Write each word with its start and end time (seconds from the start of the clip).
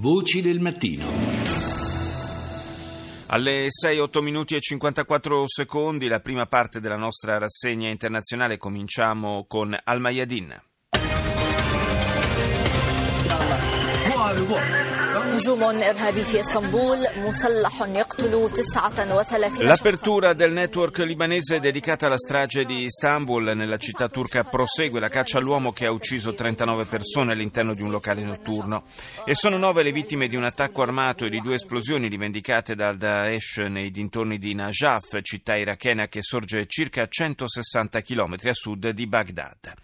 Voci 0.00 0.40
del 0.40 0.60
mattino. 0.60 1.06
Alle 3.26 3.66
6, 3.68 3.98
8 3.98 4.22
minuti 4.22 4.54
e 4.54 4.60
54 4.60 5.42
secondi, 5.48 6.06
la 6.06 6.20
prima 6.20 6.46
parte 6.46 6.78
della 6.78 6.96
nostra 6.96 7.36
rassegna 7.36 7.88
internazionale, 7.88 8.58
cominciamo 8.58 9.44
con 9.48 9.76
Al 9.82 9.98
Mayadin. 9.98 10.56
L'apertura 19.64 20.34
del 20.34 20.52
network 20.52 20.98
libanese 20.98 21.60
dedicata 21.60 22.06
alla 22.06 22.18
strage 22.18 22.66
di 22.66 22.84
Istanbul 22.84 23.54
nella 23.56 23.78
città 23.78 24.08
turca 24.08 24.44
prosegue 24.44 25.00
la 25.00 25.08
caccia 25.08 25.38
all'uomo 25.38 25.72
che 25.72 25.86
ha 25.86 25.92
ucciso 25.92 26.34
39 26.34 26.84
persone 26.84 27.32
all'interno 27.32 27.72
di 27.72 27.80
un 27.80 27.90
locale 27.90 28.22
notturno 28.22 28.82
e 29.24 29.34
sono 29.34 29.56
nove 29.56 29.82
le 29.82 29.92
vittime 29.92 30.28
di 30.28 30.36
un 30.36 30.44
attacco 30.44 30.82
armato 30.82 31.24
e 31.24 31.30
di 31.30 31.40
due 31.40 31.54
esplosioni 31.54 32.08
rivendicate 32.08 32.74
dal 32.74 32.98
Daesh 32.98 33.56
nei 33.68 33.90
dintorni 33.90 34.36
di 34.36 34.54
Najaf, 34.54 35.20
città 35.22 35.56
irachena 35.56 36.08
che 36.08 36.20
sorge 36.20 36.66
circa 36.66 37.06
160 37.08 38.02
km 38.02 38.36
a 38.44 38.52
sud 38.52 38.90
di 38.90 39.06
Baghdad. 39.06 39.74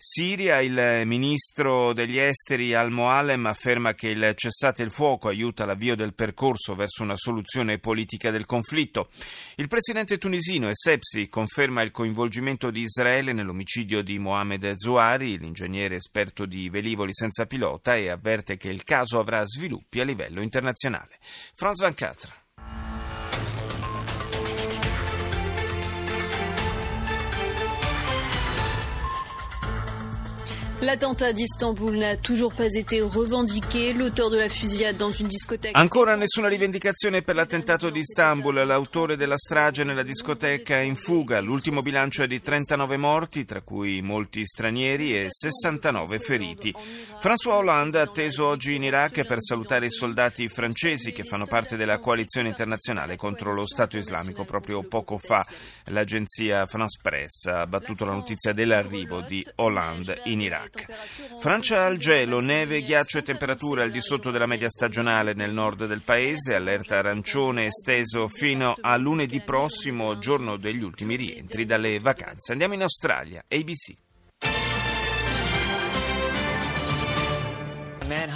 Siria, 0.00 0.60
il 0.60 1.02
ministro 1.06 1.92
degli 1.92 2.20
esteri 2.20 2.72
Al-Moalem 2.72 3.46
afferma 3.46 3.94
che 3.94 4.06
il 4.06 4.32
cessate 4.36 4.84
il 4.84 4.92
fuoco 4.92 5.26
aiuta 5.26 5.64
l'avvio 5.64 5.96
del 5.96 6.14
percorso 6.14 6.76
verso 6.76 7.02
una 7.02 7.16
soluzione 7.16 7.80
politica 7.80 8.30
del 8.30 8.46
conflitto. 8.46 9.08
Il 9.56 9.66
presidente 9.66 10.16
tunisino 10.16 10.68
Essebsi 10.68 11.26
conferma 11.26 11.82
il 11.82 11.90
coinvolgimento 11.90 12.70
di 12.70 12.82
Israele 12.82 13.32
nell'omicidio 13.32 14.00
di 14.02 14.20
Mohamed 14.20 14.74
Zouari, 14.76 15.36
l'ingegnere 15.36 15.96
esperto 15.96 16.46
di 16.46 16.68
velivoli 16.68 17.12
senza 17.12 17.46
pilota, 17.46 17.96
e 17.96 18.08
avverte 18.08 18.56
che 18.56 18.68
il 18.68 18.84
caso 18.84 19.18
avrà 19.18 19.44
sviluppi 19.44 19.98
a 19.98 20.04
livello 20.04 20.42
internazionale. 20.42 21.18
Franz 21.54 21.80
Van 21.80 21.94
Catra. 21.94 22.47
L'attentat 30.80 31.32
d'Istanbul 31.32 31.96
n'a 31.96 32.16
toujours 32.16 32.54
pas 32.54 32.72
été 32.76 33.00
revendiqué. 33.00 33.92
L'auteur 33.92 34.30
de 34.30 34.36
la 34.36 34.48
fusillade 34.48 34.96
dans 34.96 35.10
une 35.10 35.26
discothèque. 35.26 35.72
Ancora 35.74 36.14
nessuna 36.14 36.46
rivendicazione 36.46 37.22
per 37.22 37.34
l'attentato 37.34 37.90
di 37.90 37.98
Istanbul. 37.98 38.64
L'autore 38.64 39.16
della 39.16 39.36
strage 39.36 39.82
nella 39.82 40.04
discoteca 40.04 40.76
è 40.76 40.82
in 40.82 40.94
fuga. 40.94 41.40
L'ultimo 41.40 41.80
bilancio 41.80 42.22
è 42.22 42.28
di 42.28 42.40
39 42.40 42.96
morti, 42.96 43.44
tra 43.44 43.60
cui 43.60 44.00
molti 44.02 44.46
stranieri, 44.46 45.18
e 45.18 45.26
69 45.30 46.20
feriti. 46.20 46.72
François 47.20 47.56
Hollande 47.56 47.98
è 47.98 48.02
atteso 48.02 48.46
oggi 48.46 48.76
in 48.76 48.84
Iraq 48.84 49.26
per 49.26 49.42
salutare 49.42 49.86
i 49.86 49.90
soldati 49.90 50.48
francesi 50.48 51.10
che 51.10 51.24
fanno 51.24 51.46
parte 51.46 51.76
della 51.76 51.98
coalizione 51.98 52.50
internazionale 52.50 53.16
contro 53.16 53.52
lo 53.52 53.66
Stato 53.66 53.98
islamico. 53.98 54.44
Proprio 54.44 54.84
poco 54.84 55.18
fa 55.18 55.44
l'agenzia 55.86 56.66
France 56.66 57.00
Press 57.02 57.46
ha 57.46 57.66
battuto 57.66 58.04
la 58.04 58.12
notizia 58.12 58.52
dell'arrivo 58.52 59.22
di 59.22 59.44
Hollande 59.56 60.20
in 60.26 60.40
Iraq. 60.40 60.67
Francia 61.40 61.84
al 61.84 61.96
gelo, 61.96 62.40
neve, 62.40 62.82
ghiaccio 62.82 63.18
e 63.18 63.22
temperature 63.22 63.82
al 63.82 63.90
di 63.90 64.00
sotto 64.00 64.30
della 64.30 64.46
media 64.46 64.68
stagionale 64.68 65.34
nel 65.34 65.52
nord 65.52 65.86
del 65.86 66.02
paese, 66.02 66.54
allerta 66.54 66.98
arancione 66.98 67.66
esteso 67.66 68.28
fino 68.28 68.74
a 68.80 68.96
lunedì 68.96 69.40
prossimo, 69.40 70.18
giorno 70.18 70.56
degli 70.56 70.82
ultimi 70.82 71.16
rientri 71.16 71.64
dalle 71.64 71.98
vacanze. 72.00 72.52
Andiamo 72.52 72.74
in 72.74 72.82
Australia, 72.82 73.44
ABC. 73.48 74.07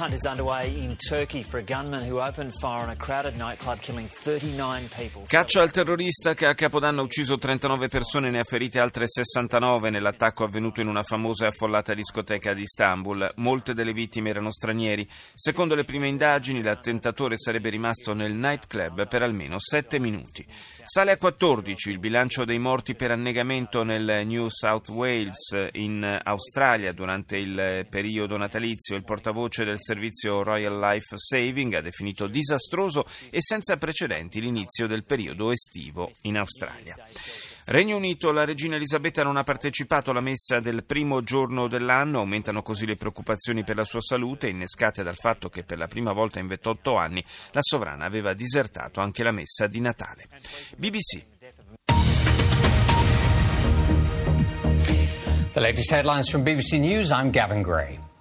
Manhunt 0.02 0.14
is 0.14 0.24
underway 0.24 0.82
in 0.82 0.96
Turkey 0.96 1.42
for 1.42 1.58
a 1.58 1.62
gunman 1.62 2.02
who 2.02 2.20
opened 2.20 2.52
fire 2.60 2.82
on 2.82 2.90
a 2.90 2.96
crowded 2.96 3.36
nightclub 3.36 3.78
killing 3.80 4.08
39 4.08 4.88
people. 4.96 5.22
Caccia 5.26 5.62
al 5.62 5.70
terrorista 5.70 6.34
che 6.34 6.46
a 6.46 6.54
Capodanno 6.54 7.02
ha 7.02 7.04
ucciso 7.04 7.36
39 7.36 7.88
persone 7.88 8.28
e 8.28 8.30
ne 8.30 8.40
ha 8.40 8.44
ferite 8.44 8.80
altre 8.80 9.06
69 9.06 9.90
nell'attacco 9.90 10.44
avvenuto 10.44 10.80
in 10.80 10.88
una 10.88 11.02
famosa 11.02 11.44
e 11.44 11.48
affollata 11.48 11.94
discoteca 11.94 12.52
di 12.52 12.62
Istanbul. 12.62 13.30
Molte 13.36 13.74
delle 13.74 13.92
vittime 13.92 14.30
erano 14.30 14.50
stranieri. 14.50 15.08
Secondo 15.34 15.74
le 15.74 15.84
prime 15.84 16.08
indagini 16.08 16.62
l'attentatore 16.62 17.38
sarebbe 17.38 17.70
rimasto 17.70 18.12
nel 18.12 18.34
nightclub 18.34 19.06
per 19.06 19.22
almeno 19.22 19.58
7 19.58 20.00
minuti. 20.00 20.44
Sale 20.82 21.12
a 21.12 21.16
14 21.16 21.90
il 21.90 21.98
bilancio 21.98 22.44
dei 22.44 22.58
morti 22.58 22.94
per 22.94 23.12
annegamento 23.12 23.84
nel 23.84 24.26
New 24.26 24.48
South 24.48 24.88
Wales 24.88 25.68
in 25.72 26.20
Australia 26.24 26.92
durante 26.92 27.36
il 27.36 27.86
periodo 27.88 28.36
natalizio. 28.36 28.96
Il 28.96 29.04
portavoce 29.04 29.64
del 29.64 29.78
Royal 30.42 30.78
Life 30.78 31.14
Saving 31.16 31.74
ha 31.74 31.80
definito 31.80 32.26
disastroso 32.26 33.04
e 33.30 33.40
senza 33.40 33.76
precedenti 33.76 34.40
l'inizio 34.40 34.86
del 34.86 35.04
periodo 35.04 35.50
estivo 35.50 36.10
in 36.22 36.36
Australia. 36.38 36.94
Regno 37.66 37.96
Unito, 37.96 38.32
la 38.32 38.44
regina 38.44 38.74
Elisabetta 38.74 39.22
non 39.22 39.36
ha 39.36 39.44
partecipato 39.44 40.10
alla 40.10 40.20
messa 40.20 40.58
del 40.58 40.84
primo 40.84 41.22
giorno 41.22 41.68
dell'anno, 41.68 42.18
aumentano 42.18 42.60
così 42.60 42.86
le 42.86 42.96
preoccupazioni 42.96 43.62
per 43.62 43.76
la 43.76 43.84
sua 43.84 44.00
salute, 44.00 44.48
innescate 44.48 45.04
dal 45.04 45.16
fatto 45.16 45.48
che 45.48 45.62
per 45.62 45.78
la 45.78 45.86
prima 45.86 46.12
volta 46.12 46.40
in 46.40 46.48
28 46.48 46.96
anni 46.96 47.24
la 47.52 47.62
sovrana 47.62 48.04
aveva 48.04 48.32
disertato 48.32 49.00
anche 49.00 49.22
la 49.22 49.30
messa 49.30 49.68
di 49.68 49.80
Natale. 49.80 50.28
BBC. 50.76 51.24
The 55.52 55.60
latest 55.60 55.90
headlines 55.90 56.30
from 56.30 56.42
BBC 56.42 56.78
News, 56.78 57.10
I'm 57.10 57.30
Gavin 57.30 57.62
Gray. 57.62 58.11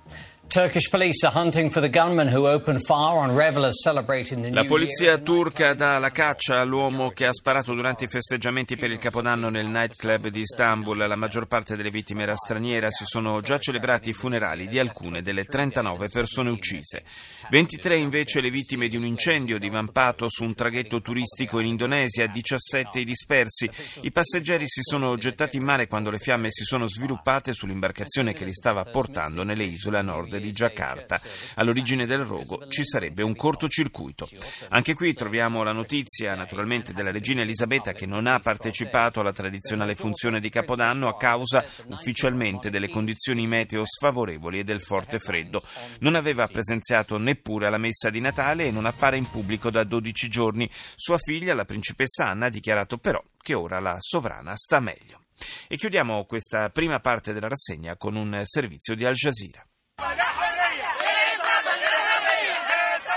La 4.51 4.66
polizia 4.66 5.17
turca 5.17 5.73
dà 5.73 5.97
la 5.97 6.12
caccia 6.12 6.59
all'uomo 6.59 7.12
che 7.12 7.25
ha 7.25 7.31
sparato 7.31 7.73
durante 7.73 8.03
i 8.03 8.09
festeggiamenti 8.09 8.75
per 8.75 8.91
il 8.91 9.00
Capodanno 9.00 9.47
nel 9.47 9.67
nightclub 9.67 10.28
di 10.28 10.41
Istanbul. 10.41 10.97
La 10.97 11.16
maggior 11.16 11.47
parte 11.47 11.78
delle 11.78 11.89
vittime 11.89 12.23
era 12.23 12.35
straniera. 12.35 12.91
Si 12.91 13.06
sono 13.06 13.39
già 13.39 13.59
celebrati 13.59 14.09
i 14.09 14.13
funerali 14.13 14.67
di 14.67 14.78
alcune 14.78 15.22
delle 15.22 15.45
39 15.45 16.09
persone 16.12 16.50
uccise. 16.50 17.03
23 17.50 17.95
invece 17.95 18.41
le 18.41 18.50
vittime 18.50 18.89
di 18.89 18.97
un 18.97 19.06
incendio 19.06 19.57
divampato 19.57 20.28
su 20.28 20.44
un 20.44 20.53
traghetto 20.53 21.00
turistico 21.00 21.62
in 21.62 21.68
Indonesia, 21.68 22.28
17 22.28 23.00
i 23.00 23.06
dispersi. 23.06 23.69
I 24.01 24.12
passeggeri 24.12 24.66
si 24.68 24.81
sono 24.83 25.16
gettati 25.16 25.56
in 25.56 25.63
mare 25.63 25.88
quando 25.88 26.09
le 26.09 26.19
fiamme 26.19 26.51
si 26.51 26.66
sono 26.66 26.88
sviluppate 26.88 27.53
sull'imbarcazione 27.53 28.33
che 28.33 28.44
li 28.44 28.53
stava 28.53 28.83
portando 28.83 29.44
nelle 29.44 29.63
isole 29.63 30.00
a 30.00 30.01
nord 30.01 30.39
di 30.41 30.52
Giacarta. 30.52 31.22
All'origine 31.56 32.06
del 32.06 32.25
rogo 32.25 32.68
ci 32.68 32.84
sarebbe 32.84 33.24
un 33.24 33.35
cortocircuito. 33.35 34.28
Anche 34.69 34.94
qui 34.94 35.13
troviamo 35.13 35.63
la 35.63 35.72
notizia 35.72 36.35
naturalmente 36.35 36.94
della 36.94 37.12
regina 37.12 37.41
Elisabetta 37.41 37.94
che 37.94 38.06
non 38.06 38.28
ha 38.28 38.40
partecipato 38.40 39.19
alla 39.22 39.31
tradizionale 39.31 39.96
funzione 39.96 40.40
di 40.40 40.50
Capodanno 40.50 41.07
a 41.07 41.16
causa 41.16 41.63
ufficialmente 41.88 42.69
delle 42.69 42.90
condizioni 42.90 43.47
meteo 43.47 43.85
sfavorevoli 43.85 44.59
e 44.59 44.63
del 44.63 44.81
forte 44.81 45.19
freddo. 45.19 45.62
Non 46.00 46.16
aveva 46.16 46.47
presenziato 46.47 47.18
neppure 47.18 47.68
alla 47.68 47.78
messa 47.78 48.09
di 48.09 48.19
Natale 48.19 48.66
e 48.66 48.72
non 48.72 48.85
appare 48.85 49.18
in 49.18 49.30
pubblico 49.30 49.69
da 49.69 49.84
12 49.84 50.28
giorni. 50.28 50.69
Sua 50.96 51.18
figlia, 51.18 51.53
la 51.53 51.66
principessa 51.66 52.28
Anna, 52.28 52.47
ha 52.47 52.50
dichiarato 52.50 52.97
però 52.97 53.24
che 53.41 53.53
ora 53.53 53.80
la 53.80 53.96
sovrana 54.00 54.56
sta 54.56 54.80
meglio. 54.80 55.22
E 55.68 55.75
chiudiamo 55.75 56.25
questa 56.25 56.69
prima 56.69 57.00
parte 57.00 57.34
della 57.34 57.47
rassegna 57.47 57.96
con 57.97 58.16
un 58.16 58.41
servizio 58.46 58.96
di 58.96 59.06
Al 59.06 59.16
Jazeera. 59.16 59.66
ونحن 60.01 60.50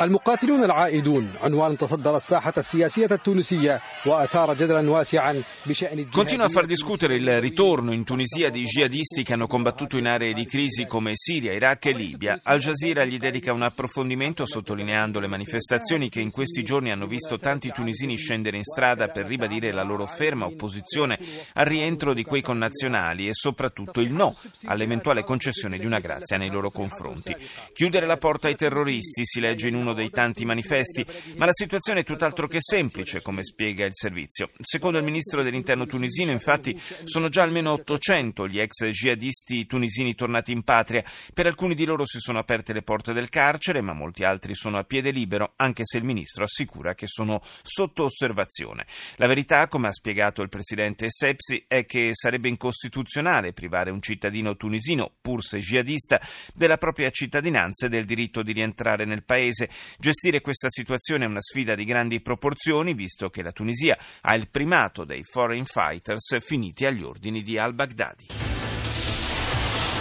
المقاتلون 0.04 0.64
العائدون 0.64 1.30
عنوان 1.42 1.78
تصدر 1.78 2.18
الساحة 2.18 2.54
السياسية 2.58 3.08
التونسية 3.12 3.82
وأثار 4.06 4.54
جدلا 4.54 4.90
واسعا 4.90 5.44
بشأن 5.66 6.08
Continua 6.12 6.46
a 6.46 6.50
far 6.50 6.66
discutere 6.66 7.16
il 7.16 7.42
ritorno 7.42 7.92
in 7.92 8.06
Tunisia 8.06 8.50
di 8.50 8.64
jihadisti 8.64 9.24
che 9.24 9.34
hanno 9.34 9.48
combattuto 9.48 9.98
in 9.98 10.08
aree 10.08 10.34
di 10.34 10.46
crisi 10.46 10.86
come 10.86 11.12
Siria, 11.16 11.52
Iraq 11.52 11.88
e 11.88 11.92
Libia. 11.92 12.40
Al 12.44 12.60
Jazeera 12.60 13.04
gli 13.04 13.18
dedica 13.18 13.52
un 13.52 13.62
approfondimento 13.62 14.46
sottolineando 14.46 15.20
le 15.20 15.28
manifestazioni 15.28 16.08
che 16.08 16.22
in 16.22 16.32
questi 16.32 16.64
giorni 16.64 16.92
hanno 16.92 17.06
visto 17.06 17.38
tanti 17.38 17.70
tunisini 17.72 18.16
scendere 18.16 18.56
in 18.56 18.64
strada 18.64 19.10
per 19.10 19.26
ribadire 19.26 19.74
la 19.74 19.84
loro 19.84 20.06
ferma 20.06 20.46
opposizione 20.46 21.20
al 21.54 21.66
rientro 21.66 22.14
di 22.14 22.24
quei 22.24 22.42
connazionali 22.42 23.28
e 23.28 23.34
soprattutto 23.34 24.00
il 24.00 24.14
no 24.14 24.36
all'eventuale 24.66 25.24
concessione 25.24 25.78
di 25.78 25.86
una 25.86 26.00
grazia 26.00 26.38
nei 26.38 26.50
loro 26.50 26.70
confronti. 26.72 27.36
Chiudere 27.74 28.06
la 28.06 28.18
porta 28.18 28.48
ai 28.48 28.56
terroristi 28.56 29.26
si 29.26 29.42
legge 29.42 29.68
in 29.68 29.76
un 29.76 29.88
uno 29.90 29.93
dei 29.95 30.11
tanti 30.11 30.45
manifesti, 30.45 31.05
ma 31.37 31.47
la 31.47 31.53
situazione 31.53 32.01
è 32.01 32.05
tutt'altro 32.05 32.47
che 32.47 32.59
semplice, 32.61 33.23
come 33.23 33.43
spiega 33.43 33.85
il 33.85 33.95
servizio. 33.95 34.51
Secondo 34.61 34.99
il 34.99 35.05
ministro 35.05 35.43
dell'interno 35.43 35.87
tunisino, 35.87 36.31
infatti, 36.31 36.79
sono 37.05 37.29
già 37.29 37.43
almeno 37.43 37.73
800 37.73 38.49
gli 38.49 38.61
ex 38.61 38.85
jihadisti 38.87 39.67
tunisini 39.67 40.15
tornati 40.15 40.53
in 40.53 40.63
patria. 40.63 41.05
Per 41.33 41.47
alcuni 41.47 41.75
di 41.75 41.85
loro 41.85 42.05
si 42.05 42.19
sono 42.19 42.39
aperte 42.39 42.73
le 42.73 42.83
porte 42.83 43.13
del 43.13 43.29
carcere, 43.29 43.81
ma 43.81 43.93
molti 43.93 44.25
altri 44.25 44.55
sono 44.55 44.79
a 44.79 44.85
piede 44.85 45.11
libero, 45.11 45.55
anche 45.57 45.83
se 45.85 45.99
il 45.99 46.05
ministro 46.05 46.45
assicura 46.45 46.95
che 46.95 47.07
sono 47.07 47.41
sotto 47.63 48.05
osservazione. 48.05 48.87
La 49.17 49.27
verità, 49.27 49.69
come 49.69 49.89
ha 49.89 49.93
spiegato 49.93 50.43
il 50.43 50.49
presidente 50.49 51.07
Sepsi, 51.09 51.65
è 51.67 51.85
che 51.85 52.11
sarebbe 52.13 52.49
incostituzionale 52.49 53.53
privare 53.53 53.91
un 53.91 54.03
cittadino 54.03 54.57
tunisino, 54.57 55.11
pur 55.21 55.43
se 55.43 55.59
jihadista, 55.59 56.21
della 56.55 56.77
propria 56.77 57.11
cittadinanza 57.11 57.87
e 57.87 57.89
del 57.89 58.05
diritto 58.05 58.43
di 58.43 58.53
rientrare 58.53 59.05
nel 59.05 59.25
paese. 59.25 59.69
Gestire 59.99 60.41
questa 60.41 60.69
situazione 60.69 61.25
è 61.25 61.29
una 61.29 61.43
sfida 61.43 61.75
di 61.75 61.85
grandi 61.85 62.21
proporzioni, 62.21 62.95
visto 62.95 63.31
che 63.31 63.43
la 63.43 63.53
Tunisia 63.53 63.99
ha 64.23 64.35
il 64.35 64.49
primato 64.49 65.05
dei 65.05 65.23
foreign 65.25 65.65
fighters 65.65 66.39
finiti 66.41 66.85
agli 66.87 67.03
ordini 67.03 67.43
di 67.43 67.59
al-Baghdadi. 67.59 68.44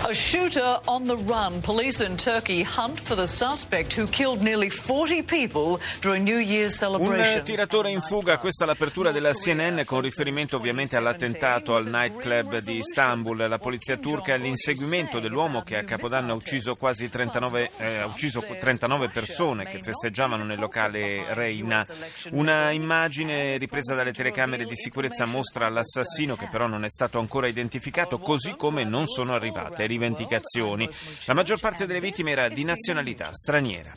A 0.06 0.14
shooter 0.14 0.82
on 0.88 1.06
the 1.06 1.16
run. 1.16 1.62
Police 1.62 2.02
in 2.02 2.18
Turkey 2.18 2.62
hunt 2.62 3.00
for 3.00 3.16
the 3.16 3.26
suspect 3.26 3.98
who 3.98 4.06
killed 4.06 4.42
nearly 4.42 4.70
40 4.70 5.22
people 5.22 5.80
during 6.02 6.26
New 6.26 6.40
Year's 6.40 6.76
celebrations. 6.76 7.38
Un 7.38 7.44
tiratore 7.44 7.90
in 7.90 8.02
fuga, 8.02 8.38
questa 8.38 8.66
è 8.66 8.68
l'apertura 8.68 9.12
della 9.12 9.32
CNN 9.32 9.84
con 9.86 10.02
riferimento 10.02 10.58
ovviamente 10.58 10.98
all'attentato 10.98 11.76
al 11.76 11.88
nightclub 11.88 12.58
di 12.58 12.80
Istanbul. 12.80 13.48
La 13.48 13.58
polizia 13.58 13.96
turca 13.96 14.34
è 14.34 14.36
all'inseguimento 14.36 15.22
dell'uomo 15.22 15.64
che 15.64 15.78
a 15.78 15.84
Capodanno 15.86 16.34
ha 16.34 16.36
ucciso 16.36 16.76
quasi 16.76 17.10
39, 17.10 17.72
eh, 17.78 17.96
ha 18.00 18.06
ucciso 18.06 18.42
39 18.42 19.08
persone 19.08 19.64
che 19.64 19.80
festeggiavano 19.82 20.44
nel 20.44 20.60
locale 20.60 21.34
Reina. 21.34 21.88
Una 22.32 22.72
immagine 22.72 23.56
ripresa 23.56 23.96
dalle 23.96 24.12
telecamere 24.12 24.66
di 24.66 24.76
sicurezza 24.76 25.26
mostra 25.26 25.70
l'assassino 25.70 26.36
che 26.36 26.50
però 26.52 26.68
non 26.68 26.84
è 26.84 26.90
stato 26.90 27.20
ancora 27.20 27.48
identificato, 27.48 28.20
così 28.20 28.56
come 28.58 28.84
non 28.84 29.08
sono 29.08 29.34
arrivate 29.34 29.92
rivendicazioni. 29.94 30.90
La 31.26 31.34
maggior 31.34 31.60
parte 31.60 31.86
delle 31.86 32.00
vittime 32.00 32.32
era 32.32 32.50
di 32.50 32.64
nazionalità 32.64 33.30
straniera. 33.32 33.94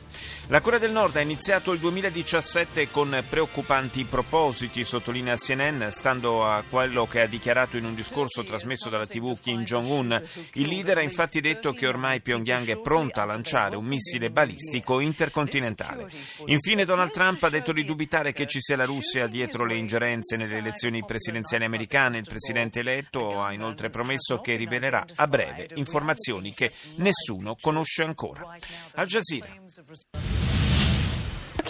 La 0.49 0.61
Corea 0.61 0.79
del 0.79 0.91
Nord 0.91 1.15
ha 1.17 1.21
iniziato 1.21 1.73
il 1.73 1.79
2017 1.79 2.89
con 2.89 3.21
preoccupanti 3.27 4.05
propositi, 4.05 4.83
sottolinea 4.83 5.35
CNN, 5.35 5.89
stando 5.89 6.45
a 6.45 6.63
quello 6.69 7.05
che 7.05 7.21
ha 7.21 7.27
dichiarato 7.27 7.75
in 7.77 7.83
un 7.83 7.95
discorso 7.95 8.43
trasmesso 8.43 8.89
dalla 8.89 9.05
TV 9.05 9.37
Kim 9.41 9.63
Jong-un. 9.63 10.21
Il 10.53 10.69
leader 10.69 10.99
ha 10.99 11.01
infatti 11.01 11.41
detto 11.41 11.73
che 11.73 11.87
ormai 11.87 12.21
Pyongyang 12.21 12.67
è 12.69 12.79
pronta 12.79 13.23
a 13.23 13.25
lanciare 13.25 13.75
un 13.75 13.85
missile 13.85 14.29
balistico 14.29 14.99
intercontinentale. 15.01 16.07
Infine 16.45 16.85
Donald 16.85 17.11
Trump 17.11 17.43
ha 17.43 17.49
detto 17.49 17.73
di 17.73 17.83
dubitare 17.83 18.31
che 18.31 18.45
ci 18.47 18.59
sia 18.61 18.77
la 18.77 18.85
Russia 18.85 19.27
dietro 19.27 19.65
le 19.65 19.75
ingerenze 19.75 20.37
nelle 20.37 20.57
elezioni 20.57 21.03
presidenziali 21.03 21.65
americane. 21.65 22.19
Il 22.19 22.27
presidente 22.27 22.79
eletto 22.79 23.41
ha 23.41 23.51
inoltre 23.51 23.89
promesso 23.89 24.39
che 24.39 24.55
rivelerà 24.55 25.05
a 25.15 25.27
breve 25.27 25.67
informazioni 25.73 25.86
che 26.54 26.72
nessuno 26.96 27.56
conosce 27.60 28.02
ancora. 28.02 28.56
Al 28.94 29.06
Jazeera. 29.06 29.48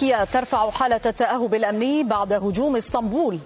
تركيا 0.03 0.25
ترفع 0.25 0.71
حالة 0.71 1.01
التأهب 1.07 1.55
الأمني 1.55 2.05
بعد 2.05 2.33
هجوم 2.33 2.77
اسطنبول 2.77 3.39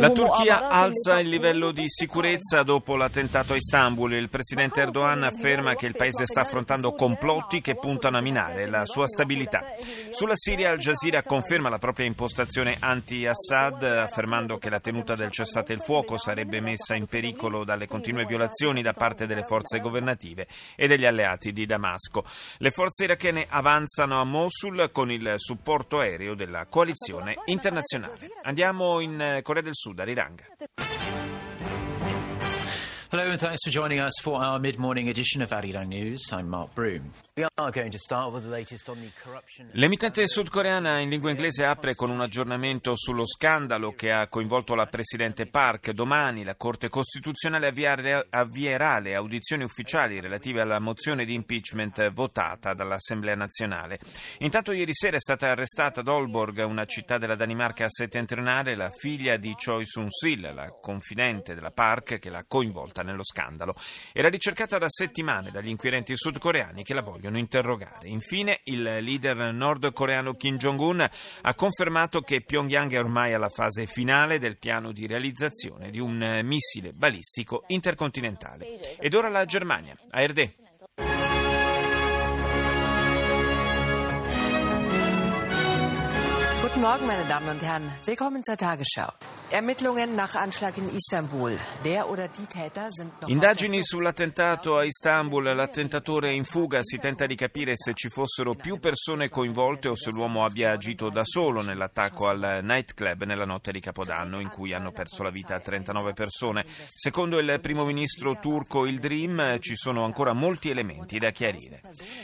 la 0.00 0.10
Turchia 0.10 0.68
alza 0.68 1.18
il 1.18 1.28
livello 1.28 1.70
di 1.70 1.84
sicurezza 1.86 2.62
dopo 2.62 2.94
l'attentato 2.94 3.54
a 3.54 3.56
Istanbul. 3.56 4.12
Il 4.12 4.28
presidente 4.28 4.82
Erdogan 4.82 5.22
afferma 5.22 5.74
che 5.74 5.86
il 5.86 5.96
paese 5.96 6.26
sta 6.26 6.42
affrontando 6.42 6.92
complotti 6.92 7.60
che 7.60 7.74
puntano 7.74 8.18
a 8.18 8.20
minare 8.20 8.68
la 8.68 8.84
sua 8.84 9.06
stabilità. 9.06 9.64
Sulla 10.10 10.36
Siria 10.36 10.70
Al 10.70 10.78
Jazeera 10.78 11.22
conferma 11.22 11.70
la 11.70 11.78
propria 11.78 12.06
impostazione 12.06 12.76
anti-Assad, 12.78 13.82
affermando 13.82 14.58
che 14.58 14.68
la 14.68 14.80
tenuta 14.80 15.14
del 15.14 15.30
cessate 15.30 15.72
il 15.72 15.80
fuoco 15.80 16.18
sarebbe 16.18 16.60
messa 16.60 16.94
in 16.94 17.06
pericolo 17.06 17.64
dalle 17.64 17.86
continue 17.86 18.26
violazioni 18.26 18.82
da 18.82 18.92
parte 18.92 19.26
delle 19.26 19.44
forze 19.44 19.78
governative 19.78 20.46
e 20.76 20.86
degli 20.86 21.06
alleati 21.06 21.52
di 21.52 21.64
Damasco. 21.64 22.24
Le 22.58 22.70
forze 22.70 23.04
irachene 23.04 23.46
avanzano 23.48 24.20
a 24.20 24.24
Mosul 24.24 24.90
con 24.92 25.10
il 25.10 25.34
supporto 25.36 26.00
aereo 26.00 26.34
della 26.34 26.66
coalizione 26.66 27.36
internazionale. 27.46 28.30
Andiamo 28.42 29.00
in 29.00 29.20
eh, 29.20 29.42
Corea 29.42 29.62
del 29.62 29.74
Sud, 29.74 29.98
a 30.00 30.04
Riranga. 30.04 30.44
Hello 33.10 33.30
and 33.30 33.38
thanks 33.38 33.62
for 33.64 33.70
joining 33.70 34.00
us 34.00 34.20
for 34.20 34.44
our 34.44 34.60
mid-morning 34.60 35.08
edition 35.08 35.40
of 35.40 35.50
Arirang 35.50 35.88
News. 35.88 36.30
I'm 36.30 36.46
Mark 36.46 36.74
Broom. 36.74 37.10
L'emittente 39.72 40.26
sudcoreana 40.26 40.98
in 40.98 41.08
lingua 41.08 41.30
inglese 41.30 41.64
apre 41.64 41.94
con 41.94 42.10
un 42.10 42.20
aggiornamento 42.20 42.96
sullo 42.96 43.24
scandalo 43.24 43.92
che 43.92 44.10
ha 44.10 44.28
coinvolto 44.28 44.74
la 44.74 44.86
Presidente 44.86 45.46
Park. 45.46 45.92
Domani 45.92 46.44
la 46.44 46.56
Corte 46.56 46.88
Costituzionale 46.90 47.68
avvierà 48.28 48.98
le 48.98 49.14
audizioni 49.14 49.62
ufficiali 49.62 50.20
relative 50.20 50.60
alla 50.60 50.80
mozione 50.80 51.24
di 51.24 51.32
impeachment 51.32 52.10
votata 52.10 52.74
dall'Assemblea 52.74 53.36
nazionale. 53.36 54.00
Intanto 54.40 54.72
ieri 54.72 54.92
sera 54.92 55.16
è 55.16 55.20
stata 55.20 55.48
arrestata 55.48 56.00
ad 56.00 56.08
Aalborg, 56.08 56.62
una 56.66 56.84
città 56.84 57.16
della 57.16 57.36
Danimarca 57.36 57.88
settentrionale, 57.88 58.74
la 58.74 58.90
figlia 58.90 59.36
di 59.36 59.54
Choi 59.54 59.86
Soon-sil, 59.86 60.52
la 60.52 60.70
confidente 60.78 61.54
della 61.54 61.70
Park 61.70 62.18
che 62.18 62.30
l'ha 62.30 62.44
coinvolta 62.46 62.97
nello 63.02 63.24
scandalo. 63.24 63.74
Era 64.12 64.28
ricercata 64.28 64.78
da 64.78 64.88
settimane 64.88 65.50
dagli 65.50 65.68
inquirenti 65.68 66.14
sudcoreani 66.16 66.82
che 66.82 66.94
la 66.94 67.02
vogliono 67.02 67.38
interrogare. 67.38 68.08
Infine, 68.08 68.60
il 68.64 68.82
leader 68.82 69.52
nordcoreano 69.52 70.34
Kim 70.34 70.56
Jong-un 70.56 71.08
ha 71.42 71.54
confermato 71.54 72.20
che 72.20 72.42
Pyongyang 72.42 72.92
è 72.92 72.98
ormai 72.98 73.32
alla 73.32 73.48
fase 73.48 73.86
finale 73.86 74.38
del 74.38 74.58
piano 74.58 74.92
di 74.92 75.06
realizzazione 75.06 75.90
di 75.90 75.98
un 76.00 76.40
missile 76.44 76.92
balistico 76.92 77.64
intercontinentale. 77.68 78.96
Ed 78.98 79.14
ora 79.14 79.28
la 79.28 79.44
Germania, 79.44 79.96
ARD. 80.10 80.67
Guten 86.78 86.90
Morgen, 86.90 87.06
meine 87.06 87.24
Damen 87.24 87.48
und 87.48 87.60
Herren. 87.60 87.90
Willkommen 88.04 88.44
zur 88.44 88.56
Tagesschau. 88.56 89.08
Ermittlungen 89.50 90.14
nach 90.14 90.34
Anschlag 90.34 90.76
in 90.76 90.94
Istanbul. 90.94 91.58
Der 91.82 92.08
oder 92.10 92.28
die 92.28 92.46
Täter 92.46 92.90
sind 92.90 93.20
noch 93.20 93.30
Indagini 93.30 93.82
sull'attentato 93.82 94.76
a 94.76 94.84
Istanbul. 94.84 95.42
L'attentatore 95.42 96.28
è 96.28 96.32
in 96.32 96.44
fuga. 96.44 96.80
Si 96.82 96.98
tenta 96.98 97.24
di 97.24 97.34
capire 97.34 97.72
se 97.74 97.94
ci 97.94 98.10
fossero 98.10 98.54
più 98.54 98.78
persone 98.78 99.30
coinvolte 99.30 99.88
o 99.88 99.96
se 99.96 100.10
l'uomo 100.10 100.44
abbia 100.44 100.72
agito 100.72 101.08
da 101.08 101.24
solo 101.24 101.62
nell'attacco 101.62 102.28
al 102.28 102.60
nightclub 102.62 103.24
nella 103.24 103.46
notte 103.46 103.72
di 103.72 103.80
Capodanno, 103.80 104.38
in 104.38 104.50
cui 104.50 104.74
hanno 104.74 104.92
perso 104.92 105.22
la 105.22 105.30
vita 105.30 105.58
39 105.58 106.12
persone. 106.12 106.66
Secondo 106.86 107.38
il 107.38 107.58
primo 107.62 107.86
ministro 107.86 108.38
turco 108.38 108.84
Il 108.84 108.98
Dream, 108.98 109.58
ci 109.60 109.76
sono 109.76 110.04
ancora 110.04 110.34
molti 110.34 110.68
elementi 110.68 111.18
da 111.18 111.30
chiarire. 111.30 111.80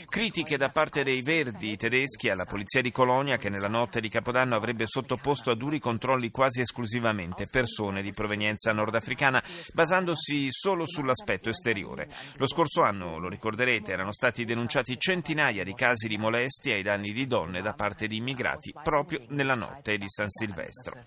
Critiche 0.07 0.57
da 0.57 0.69
parte 0.69 1.03
dei 1.03 1.23
Verdi 1.23 1.75
tedeschi 1.75 2.29
alla 2.29 2.45
polizia 2.45 2.83
di 2.83 2.91
Colonia, 2.91 3.37
che 3.37 3.49
nella 3.49 3.67
notte 3.67 3.99
di 3.99 4.09
Capodanno 4.09 4.44
avrebbe 4.53 4.85
sottoposto 4.85 5.49
a 5.49 5.55
duri 5.55 5.79
controlli 5.79 6.29
quasi 6.29 6.61
esclusivamente 6.61 7.45
persone 7.49 8.03
di 8.03 8.11
provenienza 8.11 8.71
nordafricana, 8.71 9.43
basandosi 9.73 10.47
solo 10.49 10.85
sull'aspetto 10.85 11.49
esteriore. 11.49 12.07
Lo 12.35 12.45
scorso 12.45 12.83
anno, 12.83 13.17
lo 13.17 13.29
ricorderete, 13.29 13.91
erano 13.91 14.11
stati 14.11 14.45
denunciati 14.45 14.99
centinaia 14.99 15.63
di 15.63 15.73
casi 15.73 16.07
di 16.07 16.17
molestie 16.17 16.75
ai 16.75 16.83
danni 16.83 17.11
di 17.11 17.25
donne 17.25 17.61
da 17.61 17.73
parte 17.73 18.05
di 18.05 18.17
immigrati 18.17 18.73
proprio 18.83 19.21
nella 19.29 19.55
notte 19.55 19.97
di 19.97 20.07
San 20.07 20.29
Silvestro. 20.29 21.03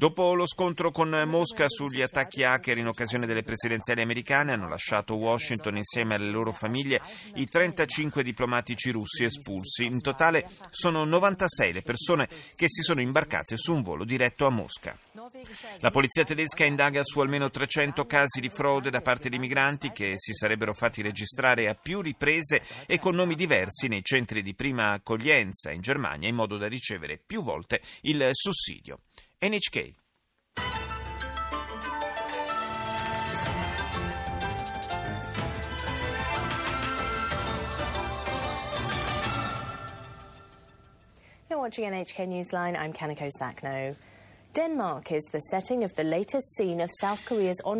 Dopo 0.00 0.32
lo 0.32 0.46
scontro 0.46 0.90
con 0.92 1.10
Mosca 1.26 1.68
sugli 1.68 2.00
attacchi 2.00 2.42
hacker 2.42 2.78
in 2.78 2.86
occasione 2.86 3.26
delle 3.26 3.42
presidenziali 3.42 4.00
americane, 4.00 4.52
hanno 4.52 4.66
lasciato 4.66 5.14
Washington 5.14 5.76
insieme 5.76 6.14
alle 6.14 6.30
loro 6.30 6.52
famiglie 6.52 7.02
i 7.34 7.44
35 7.44 8.22
diplomatici 8.22 8.92
russi 8.92 9.24
espulsi. 9.24 9.84
In 9.84 10.00
totale 10.00 10.48
sono 10.70 11.04
96 11.04 11.74
le 11.74 11.82
persone 11.82 12.30
che 12.54 12.64
si 12.68 12.80
sono 12.80 13.02
imbarcate 13.02 13.58
su 13.58 13.74
un 13.74 13.82
volo 13.82 14.06
diretto 14.06 14.46
a 14.46 14.50
Mosca. 14.50 14.98
La 15.80 15.90
polizia 15.90 16.24
tedesca 16.24 16.64
indaga 16.64 17.04
su 17.04 17.20
almeno 17.20 17.50
300 17.50 18.06
casi 18.06 18.40
di 18.40 18.48
frode 18.48 18.88
da 18.88 19.02
parte 19.02 19.28
di 19.28 19.38
migranti 19.38 19.92
che 19.92 20.14
si 20.16 20.32
sarebbero 20.32 20.72
fatti 20.72 21.02
registrare 21.02 21.68
a 21.68 21.74
più 21.74 22.00
riprese 22.00 22.62
e 22.86 22.98
con 22.98 23.14
nomi 23.14 23.34
diversi 23.34 23.86
nei 23.86 24.02
centri 24.02 24.40
di 24.40 24.54
prima 24.54 24.92
accoglienza 24.92 25.70
in 25.72 25.82
Germania 25.82 26.26
in 26.26 26.36
modo 26.36 26.56
da 26.56 26.68
ricevere 26.68 27.18
più 27.18 27.42
volte 27.42 27.82
il 28.00 28.30
sussidio. 28.32 29.00
NHK 29.42 29.94
You're 41.48 41.58
watching 41.58 41.86
NHK 41.86 42.28
Newsline. 42.28 42.78
I'm 42.78 42.92
Kanako 42.92 43.30
Sakno. 43.40 43.96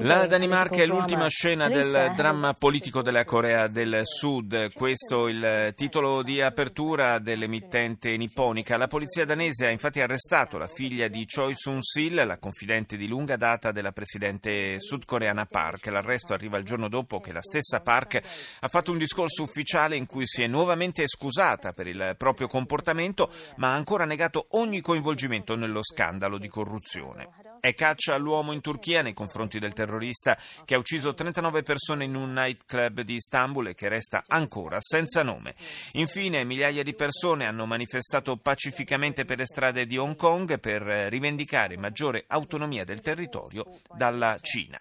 La 0.04 0.28
Danimarca 0.28 0.76
è 0.76 0.86
l'ultima 0.86 1.26
scena 1.26 1.68
del 1.68 2.12
dramma 2.14 2.52
politico 2.52 3.02
della 3.02 3.24
Corea 3.24 3.66
del 3.66 4.02
Sud. 4.04 4.72
Questo 4.72 5.26
è 5.26 5.30
il 5.32 5.72
titolo 5.74 6.22
di 6.22 6.40
apertura 6.40 7.18
dell'emittente 7.18 8.16
nipponica. 8.16 8.76
La 8.76 8.86
polizia 8.86 9.24
danese 9.24 9.66
ha 9.66 9.70
infatti 9.70 10.00
arrestato 10.00 10.58
la 10.58 10.68
figlia 10.68 11.08
di 11.08 11.26
Choi 11.26 11.54
Soon-sil, 11.56 12.22
la 12.24 12.38
confidente 12.38 12.96
di 12.96 13.08
lunga 13.08 13.36
data 13.36 13.72
della 13.72 13.90
presidente 13.90 14.76
sudcoreana 14.78 15.46
Park. 15.46 15.86
L'arresto 15.86 16.34
arriva 16.34 16.56
il 16.56 16.64
giorno 16.64 16.88
dopo 16.88 17.18
che 17.18 17.32
la 17.32 17.42
stessa 17.42 17.80
Park 17.80 18.20
ha 18.60 18.68
fatto 18.68 18.92
un 18.92 18.98
discorso 18.98 19.42
ufficiale 19.42 19.96
in 19.96 20.06
cui 20.06 20.24
si 20.24 20.44
è 20.44 20.46
nuovamente 20.46 21.08
scusata 21.08 21.72
per 21.72 21.88
il 21.88 22.14
proprio 22.16 22.46
comportamento, 22.46 23.28
ma 23.56 23.72
ha 23.72 23.74
ancora 23.74 24.04
negato 24.04 24.46
ogni 24.50 24.80
coinvolgimento 24.80 25.56
nello 25.56 25.82
scandalo 25.82 26.38
di 26.38 26.48
corruzione. 26.60 27.28
È 27.58 27.72
caccia 27.74 28.14
all'uomo 28.14 28.52
in 28.52 28.60
Turchia 28.60 29.00
nei 29.00 29.14
confronti 29.14 29.58
del 29.58 29.72
terrorista 29.72 30.38
che 30.64 30.74
ha 30.74 30.78
ucciso 30.78 31.14
39 31.14 31.62
persone 31.62 32.04
in 32.04 32.14
un 32.14 32.32
nightclub 32.32 33.00
di 33.00 33.14
Istanbul 33.14 33.68
e 33.68 33.74
che 33.74 33.88
resta 33.88 34.22
ancora 34.26 34.76
senza 34.80 35.22
nome. 35.22 35.54
Infine, 35.92 36.44
migliaia 36.44 36.82
di 36.82 36.94
persone 36.94 37.46
hanno 37.46 37.64
manifestato 37.64 38.36
pacificamente 38.36 39.24
per 39.24 39.38
le 39.38 39.46
strade 39.46 39.86
di 39.86 39.96
Hong 39.96 40.16
Kong 40.16 40.60
per 40.60 40.82
rivendicare 40.82 41.78
maggiore 41.78 42.24
autonomia 42.26 42.84
del 42.84 43.00
territorio 43.00 43.64
dalla 43.96 44.36
Cina. 44.38 44.78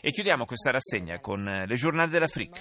E 0.00 0.12
chiudiamo 0.12 0.44
questa 0.44 0.70
rassegna 0.70 1.18
con 1.18 1.64
le 1.66 1.74
giornate 1.74 2.10
dell'Africa. 2.10 2.60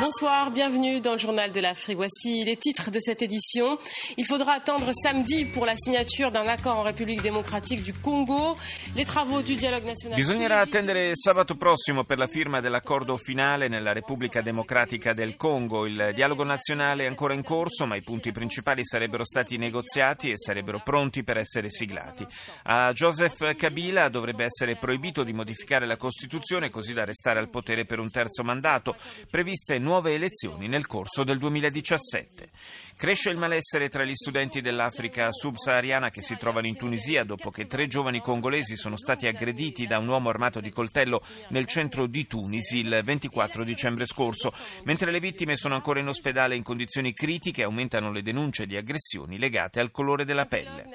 Bonsoir, 0.00 0.50
bienvenue 0.50 1.00
dans 1.00 1.12
le 1.12 1.18
journal 1.18 1.52
de 1.52 1.60
l'Afrique. 1.60 1.96
Voici 1.96 2.42
les 2.44 2.56
titres 2.56 2.90
de 2.90 2.98
cette 2.98 3.22
édition. 3.22 3.78
Il 4.16 4.26
faudra 4.26 4.54
attendre 4.54 4.90
samedi 4.92 5.44
pour 5.44 5.64
la 5.64 5.76
signature 5.76 6.32
d'un 6.32 6.48
accord 6.48 6.78
en 6.78 6.82
République 6.82 7.22
démocratique 7.22 7.80
du 7.84 7.92
Congo. 7.92 8.56
Les 8.96 9.04
travaux 9.04 9.40
du 9.40 9.54
dialogue 9.54 9.84
national. 9.84 10.18
Bisognerà 10.18 10.58
attendere 10.58 11.12
sabato 11.14 11.54
prossimo 11.54 12.02
per 12.02 12.18
la 12.18 12.26
firma 12.26 12.60
dell'accordo 12.60 13.16
finale 13.16 13.68
nella 13.68 13.92
Repubblica 13.92 14.40
Democratica 14.42 15.12
del 15.12 15.36
Congo. 15.36 15.86
Il 15.86 16.10
dialogo 16.12 16.42
nazionale 16.42 17.04
è 17.04 17.06
ancora 17.06 17.34
in 17.34 17.44
corso, 17.44 17.86
ma 17.86 17.96
i 17.96 18.02
punti 18.02 18.32
principali 18.32 18.84
sarebbero 18.84 19.24
stati 19.24 19.56
negoziati 19.58 20.28
e 20.30 20.36
sarebbero 20.36 20.80
pronti 20.84 21.22
per 21.22 21.36
essere 21.36 21.70
siglati. 21.70 22.26
A 22.64 22.92
Joseph 22.92 23.54
Kabila 23.54 24.08
dovrebbe 24.08 24.44
essere 24.44 24.74
proibito 24.74 25.22
di 25.22 25.32
modificare 25.32 25.86
la 25.86 25.96
Costituzione 25.96 26.68
così 26.68 26.92
da 26.92 27.04
restare 27.04 27.38
al 27.38 27.48
potere 27.48 27.84
per 27.84 28.00
un 28.00 28.10
terzo 28.10 28.42
mandato. 28.42 28.96
Previste 29.30 29.82
nuove 29.84 30.14
elezioni 30.14 30.66
nel 30.66 30.86
corso 30.86 31.22
del 31.22 31.38
2017. 31.38 32.50
Cresce 32.96 33.30
il 33.30 33.36
malessere 33.36 33.88
tra 33.88 34.04
gli 34.04 34.14
studenti 34.14 34.60
dell'Africa 34.60 35.32
subsahariana 35.32 36.10
che 36.10 36.22
si 36.22 36.36
trovano 36.36 36.68
in 36.68 36.76
Tunisia 36.76 37.24
dopo 37.24 37.50
che 37.50 37.66
tre 37.66 37.88
giovani 37.88 38.20
congolesi 38.20 38.76
sono 38.76 38.96
stati 38.96 39.26
aggrediti 39.26 39.88
da 39.88 39.98
un 39.98 40.06
uomo 40.06 40.28
armato 40.28 40.60
di 40.60 40.70
coltello 40.70 41.20
nel 41.48 41.66
centro 41.66 42.06
di 42.06 42.26
Tunisi 42.28 42.78
il 42.78 43.00
24 43.04 43.64
dicembre 43.64 44.06
scorso. 44.06 44.54
Mentre 44.84 45.10
le 45.10 45.18
vittime 45.18 45.56
sono 45.56 45.74
ancora 45.74 45.98
in 45.98 46.06
ospedale 46.06 46.54
in 46.54 46.62
condizioni 46.62 47.12
critiche, 47.12 47.64
aumentano 47.64 48.12
le 48.12 48.22
denunce 48.22 48.64
di 48.64 48.76
aggressioni 48.76 49.38
legate 49.38 49.80
al 49.80 49.90
colore 49.90 50.24
della 50.24 50.46
pelle. 50.46 50.86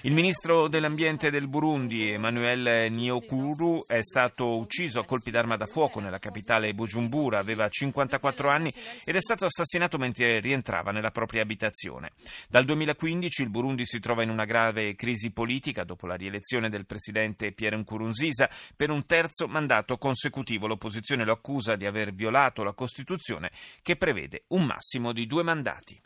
Il 0.00 0.12
ministro 0.12 0.66
dell'ambiente 0.66 1.30
del 1.30 1.46
Burundi, 1.46 2.10
Emmanuel 2.10 2.90
Niokuru, 2.90 3.86
è 3.86 4.02
stato 4.02 4.58
ucciso 4.58 4.98
a 4.98 5.04
colpi 5.04 5.30
d'arma 5.30 5.56
da 5.56 5.66
fuoco 5.66 6.00
nella 6.00 6.18
capitale 6.18 6.74
Bujumbura, 6.74 7.38
aveva 7.38 7.68
54 7.68 8.48
anni 8.48 8.74
ed 9.04 9.14
è 9.14 9.20
stato 9.20 9.44
assassinato 9.44 9.98
mentre 9.98 10.40
rientrava 10.40 10.90
nella 10.90 11.10
propria 11.12 11.42
abitazione. 11.42 12.10
Dal 12.48 12.64
2015 12.64 13.42
il 13.42 13.50
Burundi 13.50 13.86
si 13.86 14.00
trova 14.00 14.24
in 14.24 14.30
una 14.30 14.44
grave 14.44 14.96
crisi 14.96 15.30
politica 15.30 15.84
dopo 15.84 16.06
la 16.06 16.16
rielezione 16.16 16.68
del 16.68 16.86
presidente 16.86 17.52
Pierre 17.52 17.76
Nkurunziza 17.76 18.50
per 18.74 18.90
un 18.90 19.06
terzo 19.06 19.46
mandato 19.46 19.98
consecutivo. 19.98 20.66
L'opposizione 20.66 21.24
lo 21.24 21.32
accusa 21.32 21.76
di 21.76 21.86
aver 21.86 22.12
violato 22.12 22.64
la 22.64 22.72
Costituzione 22.72 23.50
che 23.82 23.96
prevede 23.96 24.44
un 24.48 24.64
massimo 24.64 25.12
di 25.12 25.26
due 25.26 25.44
mandati. 25.44 26.00